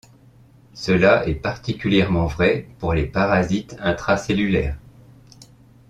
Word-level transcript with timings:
Cela 0.73 1.27
est 1.27 1.35
particulièrement 1.35 2.25
vrai 2.25 2.67
pour 2.79 2.95
les 2.95 3.05
parasites 3.05 3.75
intracellulaires. 3.79 4.79